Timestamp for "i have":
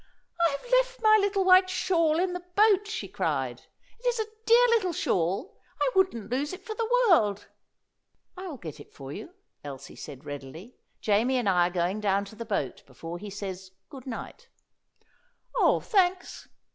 0.47-0.71